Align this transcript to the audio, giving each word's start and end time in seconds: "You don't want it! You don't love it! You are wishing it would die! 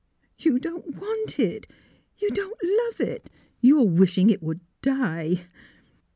"You 0.45 0.57
don't 0.57 0.95
want 0.99 1.37
it! 1.39 1.67
You 2.17 2.31
don't 2.31 2.57
love 2.63 2.99
it! 3.07 3.29
You 3.59 3.81
are 3.81 3.85
wishing 3.85 4.31
it 4.31 4.41
would 4.41 4.61
die! 4.81 5.41